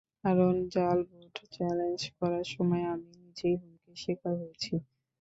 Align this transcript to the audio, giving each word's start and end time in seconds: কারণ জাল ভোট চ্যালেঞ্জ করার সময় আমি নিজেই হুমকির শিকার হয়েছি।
কারণ 0.23 0.53
জাল 0.73 0.99
ভোট 1.09 1.35
চ্যালেঞ্জ 1.53 2.01
করার 2.17 2.45
সময় 2.53 2.85
আমি 2.93 3.09
নিজেই 3.19 3.55
হুমকির 3.61 3.95
শিকার 3.97 4.33
হয়েছি। 4.41 4.73